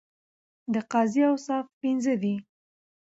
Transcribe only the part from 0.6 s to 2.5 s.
د قاضی اوصاف پنځه دي.